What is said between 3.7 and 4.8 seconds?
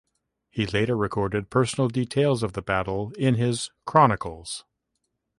"Chronicles".